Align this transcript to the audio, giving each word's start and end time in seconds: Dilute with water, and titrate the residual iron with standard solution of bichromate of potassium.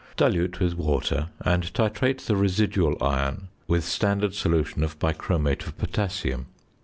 Dilute 0.17 0.59
with 0.59 0.73
water, 0.73 1.29
and 1.41 1.61
titrate 1.75 2.25
the 2.25 2.35
residual 2.35 2.97
iron 3.03 3.49
with 3.67 3.83
standard 3.83 4.33
solution 4.33 4.83
of 4.83 4.97
bichromate 4.97 5.67
of 5.67 5.77
potassium. 5.77 6.47